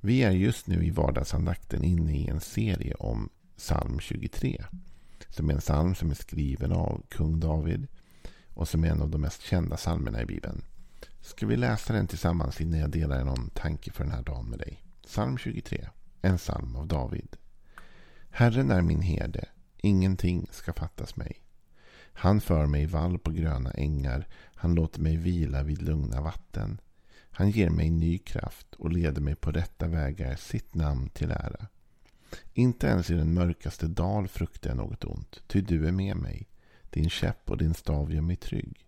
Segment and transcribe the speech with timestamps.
[0.00, 4.64] Vi är just nu i vardagsandakten inne i en serie om psalm 23.
[5.28, 7.86] Som är en psalm som är skriven av kung David
[8.54, 10.64] och som är en av de mest kända psalmerna i Bibeln.
[11.20, 14.58] Ska vi läsa den tillsammans innan jag delar någon tanke för den här dagen med
[14.58, 14.82] dig?
[15.06, 15.88] Psalm 23,
[16.22, 17.36] en psalm av David.
[18.30, 19.44] Herren är min herde,
[19.76, 21.43] ingenting ska fattas mig.
[22.14, 24.26] Han för mig i vall på gröna ängar.
[24.54, 26.80] Han låter mig vila vid lugna vatten.
[27.30, 31.66] Han ger mig ny kraft och leder mig på rätta vägar, sitt namn till ära.
[32.52, 36.48] Inte ens i den mörkaste dal fruktar jag något ont, ty du är med mig.
[36.90, 38.86] Din käpp och din stav gör mig trygg.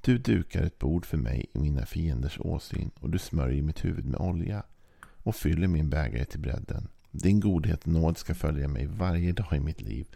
[0.00, 4.04] Du dukar ett bord för mig i mina fienders åsyn och du smörjer mitt huvud
[4.04, 4.62] med olja
[5.00, 6.88] och fyller min bägare till bredden.
[7.10, 10.06] Din godhet och nåd ska följa mig varje dag i mitt liv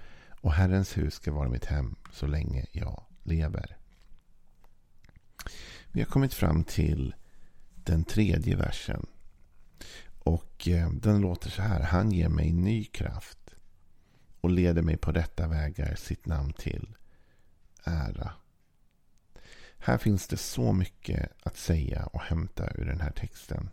[0.47, 3.77] och Herrens hus ska vara mitt hem så länge jag lever.
[5.92, 7.14] Vi har kommit fram till
[7.75, 9.06] den tredje versen.
[10.19, 11.80] Och eh, den låter så här.
[11.80, 13.39] Han ger mig ny kraft
[14.41, 16.97] och leder mig på rätta vägar sitt namn till
[17.84, 18.33] ära.
[19.78, 23.70] Här finns det så mycket att säga och hämta ur den här texten.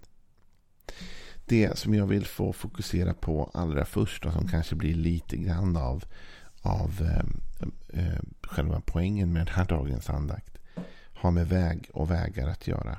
[1.46, 5.78] Det som jag vill få fokusera på allra först och som kanske blir lite grann
[5.78, 6.06] av
[6.64, 7.26] av eh,
[8.00, 10.58] eh, själva poängen med den här dagens andakt
[11.14, 12.98] har med väg och vägar att göra.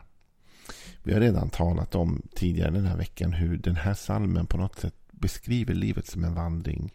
[1.02, 4.78] Vi har redan talat om tidigare den här veckan hur den här salmen på något
[4.78, 6.94] sätt beskriver livet som en vandring.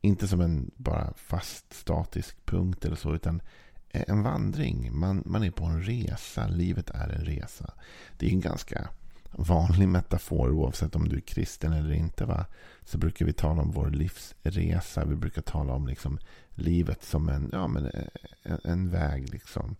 [0.00, 3.42] Inte som en bara fast statisk punkt eller så utan
[3.90, 4.98] en vandring.
[4.98, 6.48] Man, man är på en resa.
[6.48, 7.72] Livet är en resa.
[8.18, 8.88] Det är en ganska
[9.32, 12.24] vanlig metafor oavsett om du är kristen eller inte.
[12.24, 12.46] Va?
[12.84, 15.04] Så brukar vi tala om vår livsresa.
[15.04, 16.18] Vi brukar tala om liksom
[16.54, 18.04] livet som en, ja, men eh,
[18.42, 19.28] en, en väg.
[19.28, 19.76] Liksom.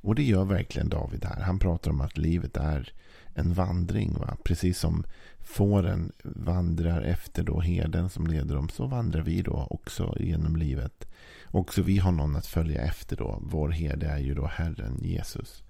[0.00, 1.40] Och det gör verkligen David här.
[1.40, 2.92] Han pratar om att livet är
[3.34, 4.18] en vandring.
[4.18, 4.36] Va?
[4.44, 5.04] Precis som
[5.40, 8.68] fåren vandrar efter då herden som leder dem.
[8.68, 11.08] Så vandrar vi då också genom livet.
[11.46, 13.38] Också vi har någon att följa efter då.
[13.42, 15.62] Vår herde är ju då Herren Jesus.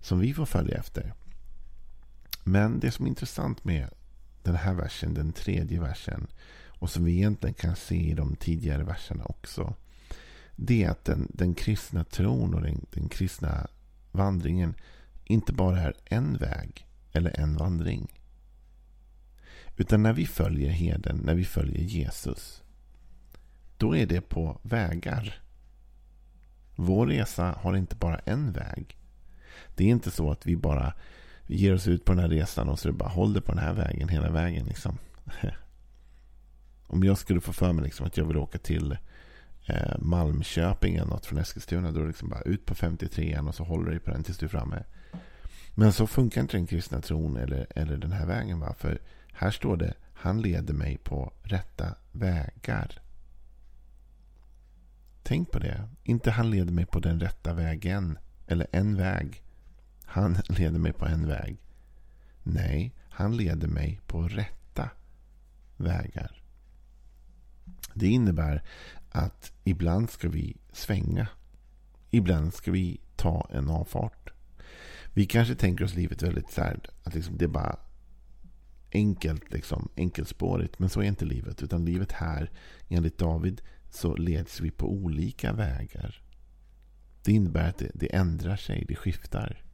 [0.00, 1.14] Som vi får följa efter.
[2.48, 3.88] Men det som är intressant med
[4.42, 6.26] den här versen, den tredje versen,
[6.66, 9.74] och som vi egentligen kan se i de tidigare verserna också.
[10.56, 13.66] Det är att den, den kristna tron och den, den kristna
[14.12, 14.74] vandringen
[15.24, 18.20] inte bara är en väg eller en vandring.
[19.76, 22.62] Utan när vi följer heden, när vi följer Jesus,
[23.76, 25.42] då är det på vägar.
[26.76, 28.98] Vår resa har inte bara en väg.
[29.76, 30.94] Det är inte så att vi bara
[31.48, 33.64] ger oss ut på den här resan och så är det bara håller på den
[33.64, 34.66] här vägen hela vägen.
[34.66, 34.98] Liksom.
[36.86, 38.96] Om jag skulle få för mig liksom att jag vill åka till
[39.66, 41.90] eh, Malmköping eller något från Eskilstuna.
[41.90, 44.38] Då är det liksom bara ut på 53 och så håller du på den tills
[44.38, 44.84] du är framme.
[45.74, 48.60] Men så funkar inte den kristna tron eller, eller den här vägen.
[48.60, 48.74] Va?
[48.78, 48.98] För
[49.32, 53.00] här står det, han leder mig på rätta vägar.
[55.22, 55.88] Tänk på det.
[56.02, 58.18] Inte han leder mig på den rätta vägen.
[58.46, 59.42] Eller en väg.
[60.10, 61.56] Han leder mig på en väg.
[62.42, 64.90] Nej, han leder mig på rätta
[65.76, 66.42] vägar.
[67.94, 68.62] Det innebär
[69.10, 71.28] att ibland ska vi svänga.
[72.10, 74.32] Ibland ska vi ta en avfart.
[75.14, 77.78] Vi kanske tänker oss livet väldigt så här, att liksom det är bara
[78.92, 80.78] enkelt, liksom, enkelspårigt.
[80.78, 81.62] Men så är inte livet.
[81.62, 82.50] Utan livet här,
[82.88, 86.22] enligt David, så leds vi på olika vägar.
[87.22, 89.67] Det innebär att det, det ändrar sig, det skiftar.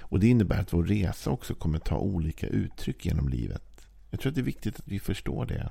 [0.00, 3.86] Och Det innebär att vår resa också kommer ta olika uttryck genom livet.
[4.10, 5.70] Jag tror att det är viktigt att vi förstår det.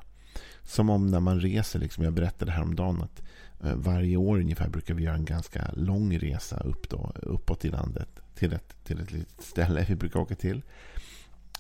[0.63, 3.22] Som om när man reser, liksom jag berättade häromdagen att
[3.63, 7.69] eh, varje år ungefär brukar vi göra en ganska lång resa upp då, uppåt i
[7.69, 10.62] landet till ett, till ett litet ställe vi brukar åka till.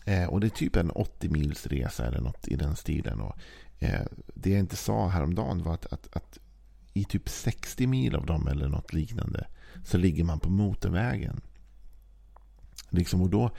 [0.05, 3.21] Eh, och det är typ en 80 mils resa eller något i den stilen.
[3.21, 3.37] Och,
[3.79, 4.05] eh,
[4.35, 6.39] det jag inte sa häromdagen var att, att, att
[6.93, 9.47] i typ 60 mil av dem eller något liknande
[9.85, 11.41] så ligger man på motorvägen.
[12.91, 13.51] Liksom, och då,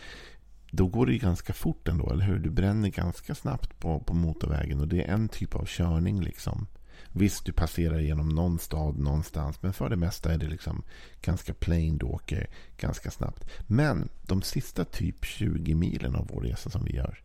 [0.71, 2.39] då går det ju ganska fort ändå, eller hur?
[2.39, 6.23] Du bränner ganska snabbt på, på motorvägen och det är en typ av körning.
[6.23, 6.67] liksom.
[7.13, 9.63] Visst, du passerar genom någon stad någonstans.
[9.63, 10.83] Men för det mesta är det liksom
[11.23, 11.99] ganska plain.
[11.99, 13.45] Du åker ganska snabbt.
[13.67, 17.23] Men de sista typ 20 milen av vår resa som vi gör.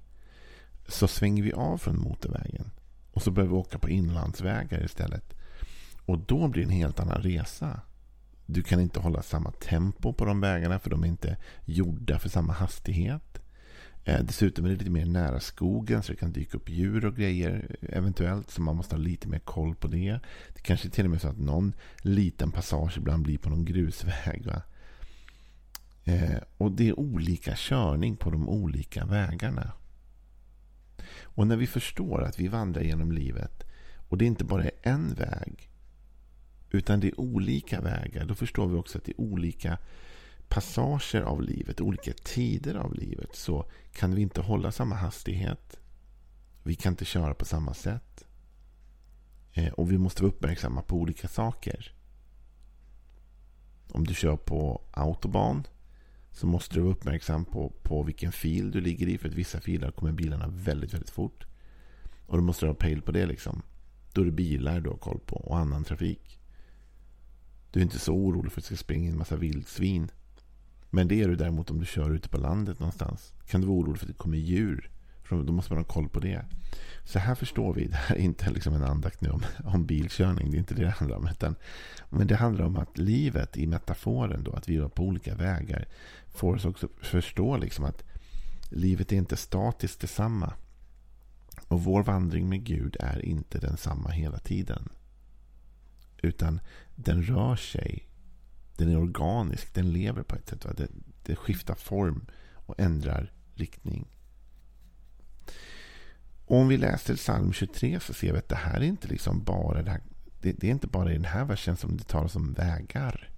[0.87, 2.71] Så svänger vi av från motorvägen.
[3.11, 5.33] Och så börjar vi åka på inlandsvägar istället.
[6.05, 7.81] Och då blir det en helt annan resa.
[8.49, 12.29] Du kan inte hålla samma tempo på de vägarna för de är inte gjorda för
[12.29, 13.41] samma hastighet.
[14.03, 17.15] Eh, dessutom är det lite mer nära skogen så det kan dyka upp djur och
[17.15, 18.51] grejer eventuellt.
[18.51, 20.19] Så man måste ha lite mer koll på det.
[20.53, 23.65] Det kanske till och med är så att någon liten passage ibland blir på någon
[23.65, 24.45] grusväg.
[24.45, 24.61] Va?
[26.03, 29.71] Eh, och det är olika körning på de olika vägarna.
[31.21, 33.63] Och när vi förstår att vi vandrar genom livet
[34.09, 35.69] och det inte bara är en väg
[36.71, 38.25] utan det är olika vägar.
[38.25, 39.77] Då förstår vi också att det är olika
[40.47, 43.35] passager av livet, olika tider av livet.
[43.35, 45.79] Så kan vi inte hålla samma hastighet.
[46.63, 48.25] Vi kan inte köra på samma sätt.
[49.53, 51.93] Eh, och vi måste vara uppmärksamma på olika saker.
[53.91, 55.67] Om du kör på autobahn
[56.31, 59.17] så måste du vara uppmärksam på, på vilken fil du ligger i.
[59.17, 61.45] För att vissa filer kommer bilarna väldigt, väldigt fort.
[62.25, 63.25] Och då måste du ha pejl på det.
[63.25, 63.61] liksom.
[64.13, 66.39] Då är det bilar du har koll på och annan trafik.
[67.71, 70.11] Du är inte så orolig för att det ska springa in en massa vildsvin.
[70.89, 73.33] Men det är du däremot om du kör ute på landet någonstans.
[73.47, 74.89] Kan du vara orolig för att det kommer djur.
[75.23, 76.45] För då måste man ha koll på det.
[77.03, 77.87] Så här förstår vi.
[77.87, 80.51] Det här är inte liksom en andakt nu om, om bilkörning.
[80.51, 81.27] Det är inte det det handlar om.
[81.27, 81.55] Utan,
[82.09, 85.87] men det handlar om att livet i metaforen, då, att vi är på olika vägar,
[86.27, 88.03] får oss också förstå liksom att
[88.69, 90.53] livet är inte statiskt detsamma.
[91.67, 94.89] Och vår vandring med Gud är inte densamma hela tiden.
[96.21, 96.59] Utan
[96.95, 98.07] den rör sig.
[98.75, 99.73] Den är organisk.
[99.73, 100.65] Den lever på ett sätt.
[100.65, 100.73] Va?
[100.77, 100.87] Det,
[101.23, 104.07] det skiftar form och ändrar riktning.
[106.45, 109.43] Och om vi läser psalm 23 så ser vi att det här är inte liksom
[109.43, 110.01] bara det, här,
[110.41, 113.29] det, det, är inte bara i den här versen som det talas om vägar.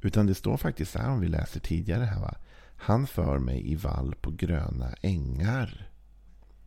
[0.00, 2.20] Utan det står faktiskt så här om vi läser tidigare här.
[2.20, 2.34] Va?
[2.76, 5.90] Han för mig i vall på gröna ängar.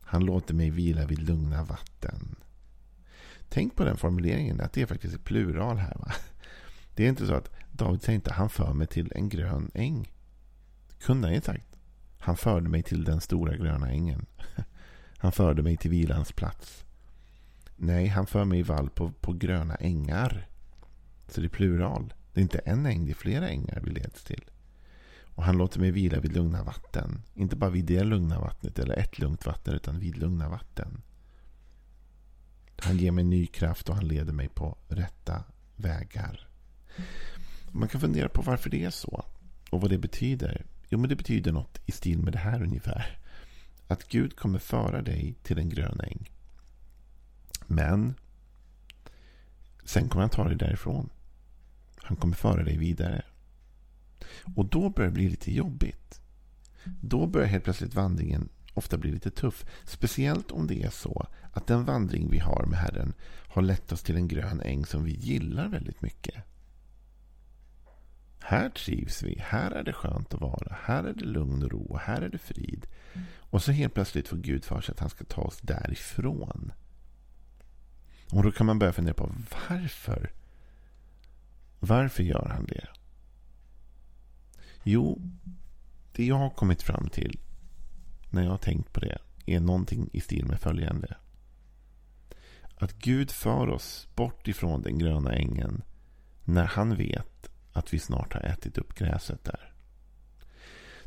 [0.02, 2.36] Han låter mig vila vid lugna vatten.
[3.50, 5.96] Tänk på den formuleringen, att det är faktiskt ett plural här.
[6.00, 6.12] Va?
[6.96, 10.12] Det är inte så att David säger inte han för mig till en grön äng.
[11.00, 11.78] Kunde han ju sagt.
[12.20, 14.26] Han förde mig till den stora gröna ängen.
[15.18, 16.86] Han förde mig till vilans plats.
[17.76, 20.48] Nej, han för mig i vall på, på gröna ängar.
[21.28, 22.14] Så det är plural.
[22.34, 24.46] Det är inte en äng, det är flera ängar vi leds till.
[25.36, 27.22] Och han låter mig vila vid lugna vatten.
[27.34, 31.02] Inte bara vid det lugna vattnet eller ett lugnt vatten, utan vid lugna vatten.
[32.78, 35.44] Han ger mig ny kraft och han leder mig på rätta
[35.76, 36.48] vägar.
[37.72, 39.26] Man kan fundera på varför det är så.
[39.70, 40.66] Och vad det betyder.
[40.90, 43.20] Jo, men det betyder något i stil med det här ungefär.
[43.88, 46.32] Att Gud kommer föra dig till en grön äng.
[47.68, 48.14] Men
[49.84, 51.10] sen kommer han ta dig därifrån.
[51.98, 53.26] Han kommer föra dig vidare.
[54.56, 56.22] Och då börjar det bli lite jobbigt.
[57.02, 59.66] Då börjar helt plötsligt vandringen ofta bli lite tuff.
[59.86, 63.14] Speciellt om det är så att den vandring vi har med Herren
[63.48, 66.36] har lett oss till en grön äng som vi gillar väldigt mycket.
[68.40, 71.98] Här trivs vi, här är det skönt att vara, här är det lugn och ro,
[72.02, 72.88] här är det frid.
[73.40, 76.72] Och så helt plötsligt får Gud för sig att han ska ta oss därifrån.
[78.32, 79.32] Och då kan man börja fundera på
[79.70, 80.32] varför?
[81.80, 82.88] Varför gör han det?
[84.84, 85.22] Jo,
[86.12, 87.40] det jag har kommit fram till
[88.30, 91.16] när jag har tänkt på det är någonting i stil med följande.
[92.76, 95.82] Att Gud för oss bort ifrån den gröna ängen
[96.44, 99.74] när han vet att vi snart har ätit upp gräset där.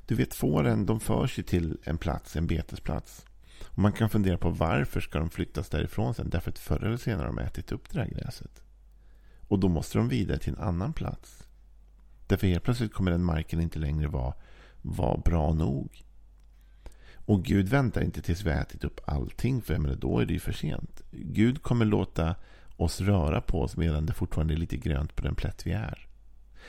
[0.06, 3.26] Du vet fåren de förs ju till en plats, en betesplats.
[3.64, 6.30] Och man kan fundera på varför ska de flyttas därifrån sen?
[6.30, 8.62] Därför att förr eller senare har de ätit upp det där gräset.
[9.48, 11.48] Och då måste de vidare till en annan plats.
[12.26, 14.34] Därför helt plötsligt kommer den marken inte längre vara,
[14.82, 16.04] vara bra nog.
[17.24, 20.32] Och Gud väntar inte tills vi har ätit upp allting, för menar, då är det
[20.32, 21.02] ju för sent.
[21.10, 22.34] Gud kommer låta
[22.76, 26.06] oss röra på oss medan det fortfarande är lite grönt på den plätt vi är.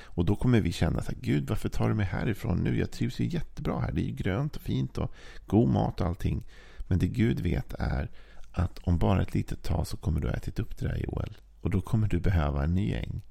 [0.03, 2.79] Och då kommer vi känna så här, Gud varför tar du mig härifrån nu?
[2.79, 3.91] Jag trivs ju jättebra här.
[3.91, 5.13] Det är ju grönt och fint och
[5.45, 6.47] god mat och allting.
[6.87, 8.09] Men det Gud vet är
[8.51, 11.37] att om bara ett litet tag så kommer du ha ätit upp det där Joel.
[11.61, 13.21] Och då kommer du behöva en ny äng.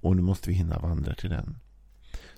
[0.00, 1.58] Och nu måste vi hinna vandra till den.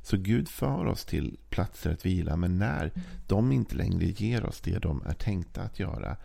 [0.02, 2.36] Så Gud för oss till platser att vila.
[2.36, 2.92] Men när
[3.26, 6.16] de inte längre ger oss det de är tänkta att göra.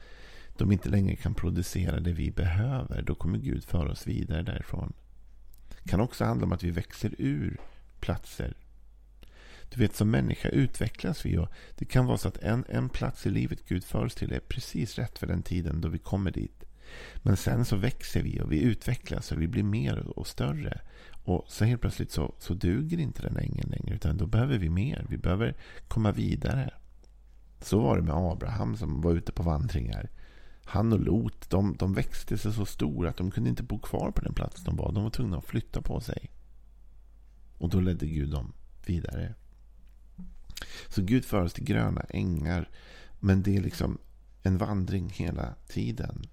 [0.57, 3.01] De inte längre kan producera det vi behöver.
[3.01, 4.93] Då kommer Gud föra oss vidare därifrån.
[5.83, 7.59] Det kan också handla om att vi växer ur
[7.99, 8.53] platser.
[9.69, 11.37] Du vet, som människa utvecklas vi.
[11.37, 14.33] Och det kan vara så att en, en plats i livet Gud för oss till
[14.33, 16.63] är precis rätt för den tiden då vi kommer dit.
[17.17, 20.81] Men sen så växer vi och vi utvecklas och vi blir mer och större.
[21.23, 23.95] Och så helt plötsligt så, så duger inte den ängen längre.
[23.95, 25.05] Utan då behöver vi mer.
[25.09, 26.73] Vi behöver komma vidare.
[27.61, 30.09] Så var det med Abraham som var ute på vandringar.
[30.65, 34.11] Han och Lot, de, de växte sig så stora att de kunde inte bo kvar
[34.11, 34.91] på den plats de var.
[34.91, 36.31] De var tvungna att flytta på sig.
[37.57, 38.53] Och då ledde Gud dem
[38.85, 39.33] vidare.
[40.89, 42.69] Så Gud för oss till gröna ängar.
[43.19, 43.97] Men det är liksom
[44.43, 46.25] en vandring hela tiden.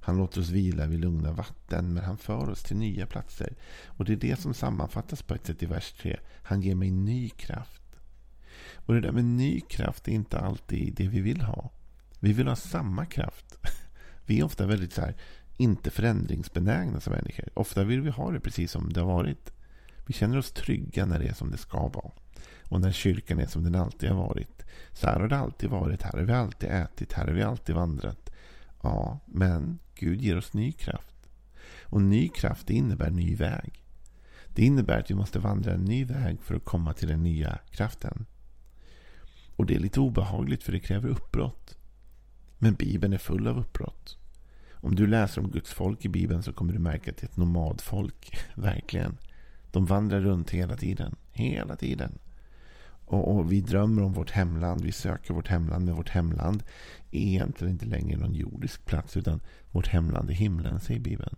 [0.00, 3.54] Han låter oss vila vid lugna vatten, men han för oss till nya platser.
[3.86, 6.20] Och det är det som sammanfattas på ett sätt i vers 3.
[6.42, 7.82] Han ger mig ny kraft.
[8.74, 11.70] Och det där med ny kraft är inte alltid det vi vill ha.
[12.20, 13.58] Vi vill ha samma kraft.
[14.26, 15.14] Vi är ofta väldigt så här,
[15.56, 17.48] inte förändringsbenägna som människor.
[17.54, 19.52] Ofta vill vi ha det precis som det har varit.
[20.06, 22.10] Vi känner oss trygga när det är som det ska vara.
[22.68, 24.64] Och när kyrkan är som den alltid har varit.
[24.92, 26.02] Så här har det alltid varit.
[26.02, 27.12] Här har vi alltid ätit.
[27.12, 28.29] Här har vi alltid vandrat.
[28.82, 31.28] Ja, men Gud ger oss ny kraft.
[31.82, 33.84] Och ny kraft innebär ny väg.
[34.54, 37.58] Det innebär att vi måste vandra en ny väg för att komma till den nya
[37.70, 38.26] kraften.
[39.56, 41.76] Och det är lite obehagligt för det kräver uppbrott.
[42.58, 44.16] Men Bibeln är full av uppbrott.
[44.72, 47.28] Om du läser om Guds folk i Bibeln så kommer du märka att det är
[47.28, 48.38] ett nomadfolk.
[48.54, 49.18] Verkligen.
[49.70, 51.16] De vandrar runt hela tiden.
[51.32, 52.18] Hela tiden.
[53.10, 54.84] Och, och, vi drömmer om vårt hemland.
[54.84, 55.84] Vi söker vårt hemland.
[55.84, 56.62] Men vårt hemland
[57.10, 59.16] är egentligen inte längre någon jordisk plats.
[59.16, 59.40] Utan
[59.70, 61.36] vårt hemland är himlen, säger Bibeln.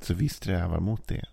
[0.00, 1.24] Så vi strävar mot det.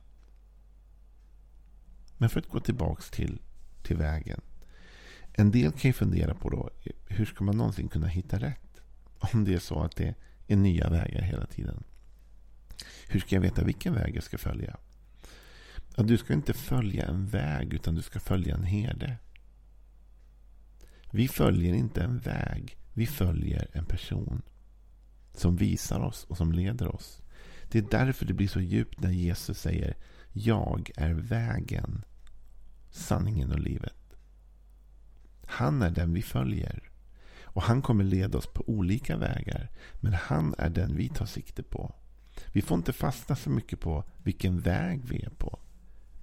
[2.18, 3.40] Men för att gå tillbaka till,
[3.84, 4.42] till vägen.
[5.34, 6.70] En del kan ju fundera på då.
[7.08, 8.82] Hur ska man någonsin kunna hitta rätt?
[9.20, 10.16] Om det är så att det
[10.48, 11.84] är nya vägar hela tiden.
[13.08, 14.78] Hur ska jag veta vilken väg jag ska följa?
[15.98, 19.18] Att du ska inte följa en väg utan du ska följa en herde.
[21.12, 22.78] Vi följer inte en väg.
[22.94, 24.42] Vi följer en person.
[25.34, 27.22] Som visar oss och som leder oss.
[27.72, 29.98] Det är därför det blir så djupt när Jesus säger
[30.32, 32.04] Jag är vägen,
[32.92, 34.18] sanningen och livet.
[35.46, 36.92] Han är den vi följer.
[37.44, 39.70] Och han kommer leda oss på olika vägar.
[39.94, 41.96] Men han är den vi tar sikte på.
[42.52, 45.60] Vi får inte fastna så mycket på vilken väg vi är på.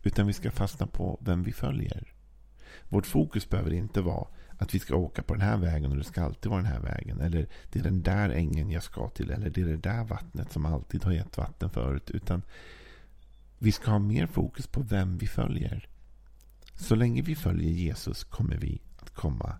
[0.03, 2.13] Utan vi ska fastna på vem vi följer.
[2.89, 4.27] Vårt fokus behöver inte vara
[4.59, 6.81] att vi ska åka på den här vägen och det ska alltid vara den här
[6.81, 7.21] vägen.
[7.21, 9.31] Eller det är den där ängen jag ska till.
[9.31, 12.11] Eller det är det där vattnet som alltid har gett vatten förut.
[12.11, 12.43] Utan
[13.59, 15.89] vi ska ha mer fokus på vem vi följer.
[16.75, 19.57] Så länge vi följer Jesus kommer vi att komma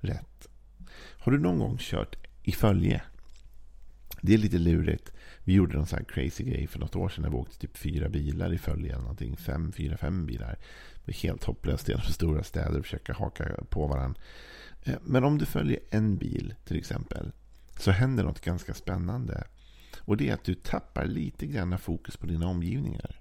[0.00, 0.48] rätt.
[1.18, 3.02] Har du någon gång kört i följe?
[4.24, 5.12] Det är lite lurigt.
[5.44, 7.22] Vi gjorde någon sån här crazy grej för något år sedan.
[7.22, 8.98] När vi åkte typ fyra bilar i följe.
[8.98, 9.36] Någonting.
[9.36, 10.58] Fem, fyra, fem bilar.
[11.04, 14.20] Det är helt hopplöst genom stora städer och försöka haka på varandra.
[14.82, 17.32] Eh, men om du följer en bil till exempel.
[17.78, 19.44] Så händer något ganska spännande.
[19.98, 23.20] Och det är att du tappar lite grann fokus på dina omgivningar.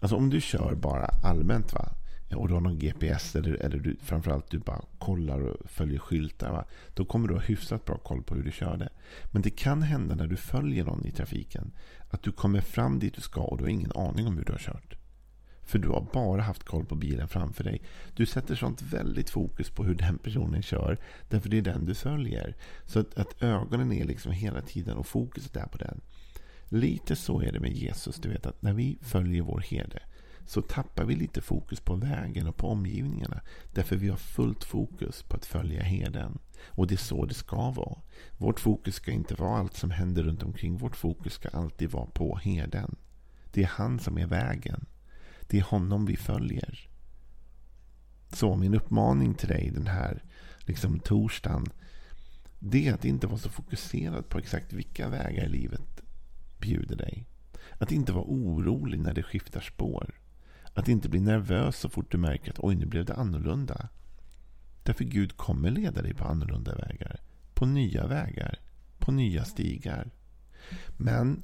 [0.00, 1.72] Alltså om du kör bara allmänt.
[1.72, 1.88] va
[2.34, 6.52] och du har någon GPS eller, eller du, framförallt du bara kollar och följer skyltar.
[6.52, 6.64] Va?
[6.94, 8.88] Då kommer du ha hyfsat bra koll på hur du körde.
[9.32, 11.72] Men det kan hända när du följer någon i trafiken
[12.10, 14.52] att du kommer fram dit du ska och du har ingen aning om hur du
[14.52, 14.94] har kört.
[15.62, 17.82] För du har bara haft koll på bilen framför dig.
[18.16, 20.98] Du sätter sånt väldigt fokus på hur den personen kör.
[21.28, 22.56] Därför det är den du följer.
[22.84, 26.00] Så att, att ögonen är liksom hela tiden och fokuset är på den.
[26.68, 28.16] Lite så är det med Jesus.
[28.16, 30.02] Du vet att när vi följer vår herde
[30.46, 33.40] så tappar vi lite fokus på vägen och på omgivningarna.
[33.72, 36.38] Därför vi har fullt fokus på att följa herden.
[36.66, 37.98] Och det är så det ska vara.
[38.38, 40.76] Vårt fokus ska inte vara allt som händer runt omkring.
[40.76, 42.96] Vårt fokus ska alltid vara på herden.
[43.52, 44.86] Det är han som är vägen.
[45.40, 46.88] Det är honom vi följer.
[48.32, 50.22] Så min uppmaning till dig den här
[50.60, 51.66] liksom, torsdagen.
[52.58, 56.02] Det är att inte vara så fokuserad på exakt vilka vägar livet
[56.58, 57.26] bjuder dig.
[57.78, 60.14] Att inte vara orolig när det skiftar spår.
[60.74, 63.88] Att inte bli nervös så fort du märker att oj, nu blev det annorlunda.
[64.82, 67.20] Därför Gud kommer leda dig på annorlunda vägar.
[67.54, 68.58] På nya vägar.
[68.98, 70.10] På nya stigar.
[70.96, 71.42] Men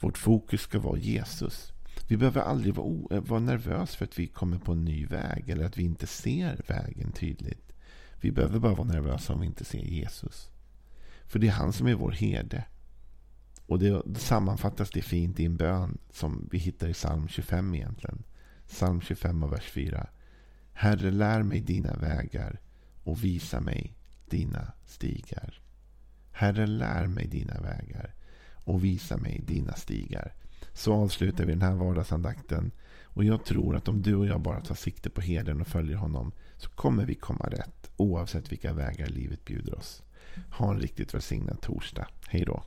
[0.00, 1.72] vårt fokus ska vara Jesus.
[2.08, 5.50] Vi behöver aldrig vara, eh, vara nervösa för att vi kommer på en ny väg
[5.50, 7.72] eller att vi inte ser vägen tydligt.
[8.20, 10.50] Vi behöver bara vara nervösa om vi inte ser Jesus.
[11.26, 12.64] För det är han som är vår herde.
[13.66, 18.22] Och det sammanfattas det fint i en bön som vi hittar i psalm 25 egentligen.
[18.68, 20.06] Psalm 25 och vers 4.
[20.72, 22.60] Herre, lär mig dina vägar
[23.04, 23.96] och visa mig
[24.28, 25.60] dina stigar.
[26.32, 28.14] Herre, lär mig dina vägar
[28.64, 30.34] och visa mig dina stigar.
[30.72, 32.70] Så avslutar vi den här vardagsandakten.
[33.02, 35.96] Och jag tror att om du och jag bara tar sikte på herden och följer
[35.96, 40.02] honom så kommer vi komma rätt oavsett vilka vägar livet bjuder oss.
[40.50, 42.06] Ha en riktigt välsignad torsdag.
[42.28, 42.62] Hej då.